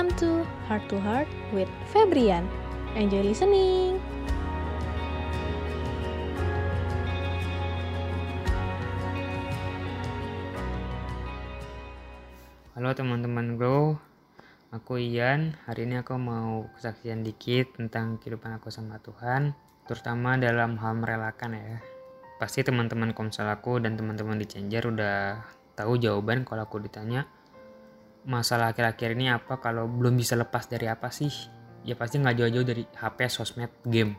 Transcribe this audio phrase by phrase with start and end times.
[0.00, 2.48] Welcome to Heart to Heart with Febrian.
[2.96, 4.00] Enjoy listening.
[12.72, 14.00] Halo teman-teman Grow,
[14.72, 15.60] aku Ian.
[15.68, 19.52] Hari ini aku mau kesaksian dikit tentang kehidupan aku sama Tuhan,
[19.84, 21.76] terutama dalam hal merelakan ya.
[22.40, 25.44] Pasti teman-teman komsel aku dan teman-teman di Changer udah
[25.76, 27.28] tahu jawaban kalau aku ditanya
[28.28, 31.30] masalah akhir-akhir ini apa kalau belum bisa lepas dari apa sih?
[31.84, 34.16] Ya pasti nggak jauh-jauh dari HP sosmed game.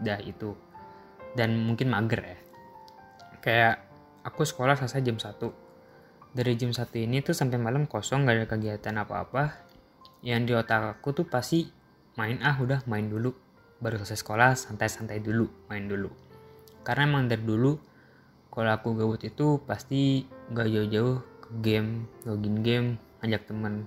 [0.00, 0.56] Dah itu.
[1.36, 2.38] Dan mungkin mager ya.
[3.44, 3.74] Kayak
[4.24, 5.68] aku sekolah selesai jam 1
[6.32, 9.64] dari jam 1 ini tuh sampai malam kosong gak ada kegiatan apa-apa.
[10.20, 11.66] Yang di otak aku tuh pasti
[12.18, 13.32] main ah udah main dulu.
[13.78, 16.10] Baru selesai sekolah santai-santai dulu main dulu.
[16.82, 17.78] Karena emang dari dulu
[18.50, 22.88] kalau aku gabut itu pasti gak jauh-jauh ke game login game
[23.20, 23.86] ngajak temen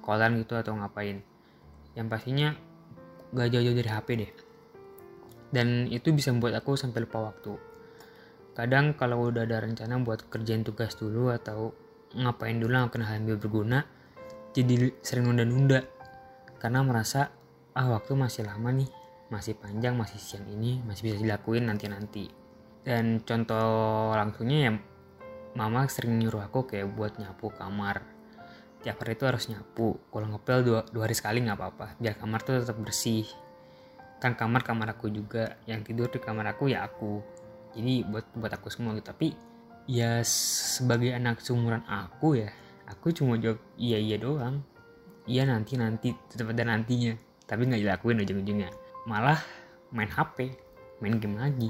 [0.00, 1.20] kolan gitu atau ngapain.
[1.94, 2.48] Yang pastinya
[3.30, 4.32] gak jauh-jauh dari HP deh.
[5.50, 7.58] Dan itu bisa membuat aku sampai lupa waktu.
[8.54, 11.74] Kadang kalau udah ada rencana buat kerjain tugas dulu atau
[12.14, 13.86] ngapain dulu ngelakuin hal yang berguna
[14.50, 15.86] jadi sering nunda-nunda.
[16.58, 17.30] Karena merasa
[17.74, 18.90] ah waktu masih lama nih
[19.30, 22.26] masih panjang masih siang ini masih bisa dilakuin nanti-nanti.
[22.82, 24.72] Dan contoh langsungnya ya
[25.54, 28.19] mama sering nyuruh aku kayak buat nyapu kamar
[28.80, 29.96] tiap hari itu harus nyapu.
[30.08, 31.86] Kalau ngepel dua, dua hari sekali nggak apa-apa.
[32.00, 33.28] Biar kamar tuh tetap bersih.
[34.20, 35.60] Kan kamar kamar aku juga.
[35.68, 37.20] Yang tidur di kamar aku ya aku.
[37.76, 39.12] Jadi buat buat aku semua gitu.
[39.12, 39.36] Tapi
[39.88, 42.50] ya sebagai anak seumuran aku ya
[42.90, 44.64] aku cuma jawab iya iya doang.
[45.28, 46.16] Iya nanti nanti.
[46.28, 47.14] Tetap ada nantinya.
[47.44, 48.70] Tapi nggak dilakuin ujung-ujungnya.
[49.04, 49.38] Malah
[49.92, 50.70] main HP
[51.00, 51.68] main game lagi.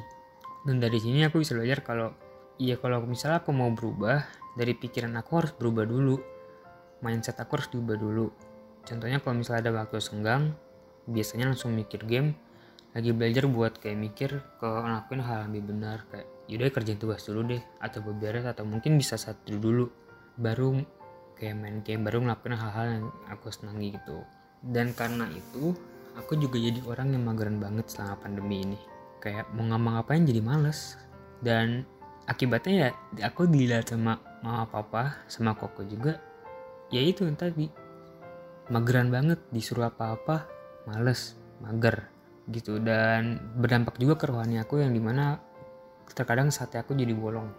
[0.66, 2.12] Dan dari sini aku bisa belajar kalau
[2.61, 4.20] iya kalau misalnya aku mau berubah
[4.58, 6.20] dari pikiran aku harus berubah dulu
[7.00, 8.28] mindset aku harus diubah dulu.
[8.84, 10.56] Contohnya kalau misalnya ada waktu senggang
[11.08, 12.36] biasanya langsung mikir game.
[12.91, 17.22] Lagi belajar buat kayak mikir ke ngelakuin hal yang lebih benar kayak yaudah kerjain tugas
[17.22, 19.86] dulu deh atau beberes atau mungkin bisa satu dulu
[20.34, 20.82] baru
[21.38, 24.26] kayak main game baru ngelakuin hal-hal yang aku senangi gitu.
[24.60, 25.72] Dan karena itu
[26.19, 28.78] aku juga jadi orang yang mageran banget selama pandemi ini.
[29.22, 30.98] Kayak mau ngapa-ngapain jadi males.
[31.41, 31.86] Dan
[32.28, 32.88] akibatnya ya
[33.25, 36.20] aku dilihat sama mama papa sama koko juga
[36.90, 37.70] ya itu tadi.
[38.70, 40.46] Mageran banget disuruh apa-apa
[40.86, 42.06] males mager
[42.50, 42.78] gitu.
[42.78, 45.38] Dan berdampak juga ke rohani aku yang di mana
[46.10, 47.50] terkadang saat aku jadi bolong.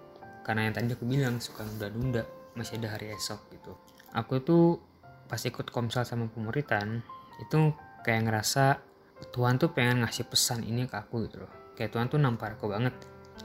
[0.44, 2.24] Karena yang tadi aku bilang suka nunda-nunda
[2.56, 3.76] masih ada hari esok gitu.
[4.12, 4.80] Aku tuh
[5.32, 7.00] pas ikut komsel sama pemuritan
[7.40, 7.72] itu
[8.04, 8.84] kayak ngerasa
[9.32, 11.52] Tuhan tuh pengen ngasih pesan ini ke aku gitu loh.
[11.78, 12.92] Kayak Tuhan tuh nampar aku banget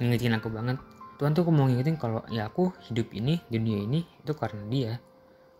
[0.03, 0.81] ngingetin aku banget.
[1.17, 4.93] Tuhan tuh mau ngingetin kalau ya aku hidup ini dunia ini itu karena dia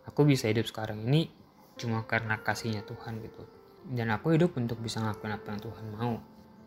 [0.07, 1.29] aku bisa hidup sekarang ini
[1.77, 3.43] cuma karena kasihnya Tuhan gitu.
[3.87, 6.15] Dan aku hidup untuk bisa ngelakuin apa yang Tuhan mau.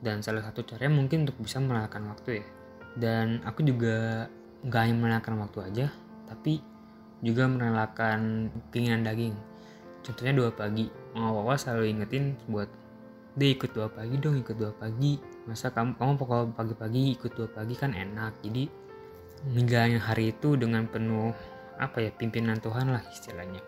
[0.01, 2.47] Dan salah satu caranya mungkin untuk bisa melelahkan waktu ya.
[2.97, 4.29] Dan aku juga
[4.61, 5.87] nggak hanya melelahkan waktu aja
[6.29, 6.61] tapi
[7.21, 9.37] juga merelakan keinginan daging.
[10.01, 10.89] Contohnya dua pagi.
[11.13, 12.71] Apa selalu ingetin buat
[13.35, 15.19] deh ikut dua pagi dong ikut dua pagi.
[15.45, 18.41] Masa kamu kamu pokoknya pagi-pagi ikut dua pagi kan enak.
[18.41, 18.65] Jadi
[19.53, 21.35] menjalani hari itu dengan penuh
[21.81, 23.65] apa ya pimpinan Tuhan lah istilahnya.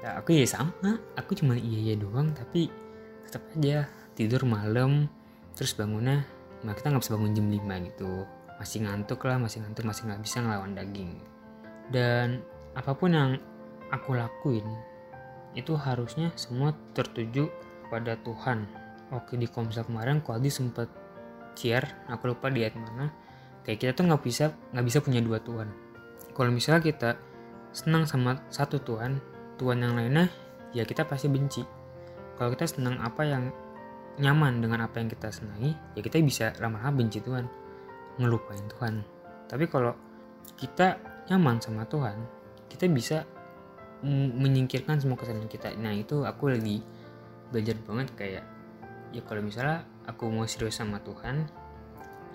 [0.00, 0.96] Ya aku ya sama.
[1.20, 2.72] Aku cuma iya iya doang tapi
[3.28, 3.84] tetap aja
[4.16, 5.12] tidur malam
[5.52, 6.24] terus bangunnya
[6.64, 8.12] nah kita nggak bisa bangun jam 5 gitu.
[8.56, 11.12] Masih ngantuk lah masih ngantuk masih nggak bisa ngelawan daging.
[11.92, 12.40] Dan
[12.72, 13.30] apa pun yang
[13.92, 14.64] aku lakuin
[15.52, 17.52] itu harusnya semua tertuju
[17.92, 18.64] pada Tuhan.
[19.12, 20.88] Oke di komsel kemarin Kualdi sempet
[21.52, 23.12] share aku lupa di mana.
[23.62, 25.85] Kayak kita tuh nggak bisa nggak bisa punya dua Tuhan
[26.36, 27.10] kalau misalnya kita
[27.72, 29.16] senang sama satu Tuhan
[29.56, 30.28] Tuhan yang lainnya
[30.76, 31.64] ya kita pasti benci.
[32.36, 33.48] Kalau kita senang apa yang
[34.20, 37.48] nyaman dengan apa yang kita senangi ya kita bisa lama-lama benci Tuhan
[38.20, 39.00] ngelupain Tuhan.
[39.48, 39.96] Tapi kalau
[40.60, 41.00] kita
[41.32, 42.20] nyaman sama Tuhan
[42.68, 43.24] kita bisa
[44.04, 45.72] menyingkirkan semua kesalahan kita.
[45.80, 46.84] Nah itu aku lagi
[47.48, 48.44] belajar banget kayak
[49.16, 51.48] ya kalau misalnya aku mau serius sama Tuhan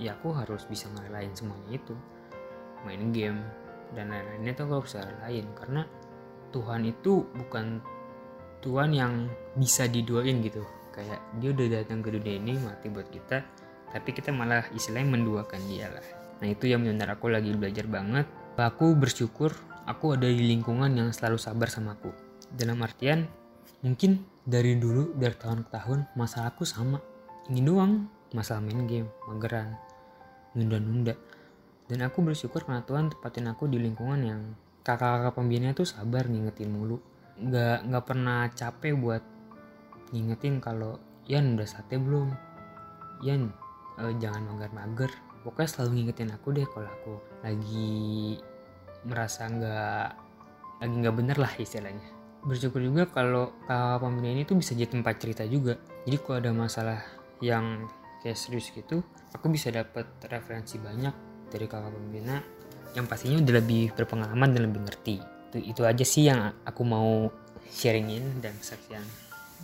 [0.01, 1.93] ya aku harus bisa ngerelain semuanya itu.
[2.81, 3.60] Main game
[3.91, 5.81] dan lain-lainnya tuh aku bisa lain karena
[6.51, 7.79] Tuhan itu bukan
[8.61, 9.13] Tuhan yang
[9.57, 10.63] bisa diduain gitu.
[10.91, 13.39] Kayak dia udah datang ke dunia ini mati buat kita
[13.91, 16.05] tapi kita malah istilahnya menduakan dia lah.
[16.43, 18.27] Nah itu yang benar aku lagi belajar banget.
[18.55, 19.51] Aku bersyukur
[19.87, 22.11] aku ada di lingkungan yang selalu sabar sama aku.
[22.51, 23.27] Dalam artian
[23.81, 26.99] mungkin dari dulu dari tahun ke tahun masalahku sama.
[27.49, 29.75] Ini doang masalah main game mageran
[30.55, 31.15] nunda-nunda
[31.91, 34.55] dan aku bersyukur karena Tuhan tepatin aku di lingkungan yang
[34.87, 37.03] kakak-kakak pembina tuh sabar ngingetin mulu.
[37.35, 39.23] Nggak nggak pernah capek buat
[40.15, 40.95] ngingetin kalau
[41.27, 42.31] Yan udah sate belum?
[43.27, 43.51] Yan
[43.99, 45.11] eh, jangan mager-mager.
[45.43, 48.39] Pokoknya selalu ngingetin aku deh kalau aku lagi
[49.03, 50.07] merasa nggak
[50.79, 52.07] lagi nggak bener lah istilahnya.
[52.47, 55.75] Bersyukur juga kalau kakak pembina ini tuh bisa jadi tempat cerita juga.
[56.07, 57.03] Jadi kalau ada masalah
[57.43, 57.83] yang
[58.23, 59.01] kayak serius gitu
[59.33, 62.39] aku bisa dapat referensi banyak dari kakak pembina
[62.95, 65.15] yang pastinya udah lebih berpengalaman dan lebih ngerti.
[65.51, 67.31] Itu itu aja sih yang aku mau
[67.71, 69.03] sharingin dan kesaksian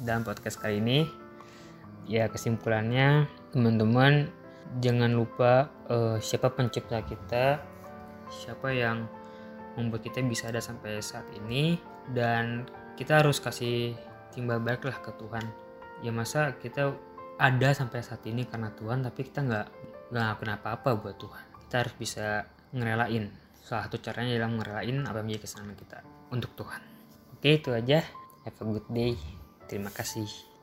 [0.04, 1.08] dalam podcast kali ini.
[2.08, 4.32] Ya kesimpulannya teman-teman
[4.80, 7.60] jangan lupa uh, siapa pencipta kita
[8.28, 9.08] siapa yang
[9.80, 11.80] membuat kita bisa ada sampai saat ini
[12.12, 12.68] dan
[13.00, 13.96] kita harus kasih
[14.32, 15.44] timbal balik lah ke Tuhan.
[16.04, 16.96] Ya masa kita
[17.38, 19.68] ada sampai saat ini karena Tuhan tapi kita nggak
[20.12, 23.28] nggak ngelakuin apa-apa buat Tuhan kita harus bisa ngerelain.
[23.60, 26.00] Salah satu caranya adalah ngerelain apa yang menjadi kita
[26.32, 26.82] untuk Tuhan.
[27.36, 28.00] Oke itu aja.
[28.48, 29.20] Have a good day.
[29.68, 30.57] Terima kasih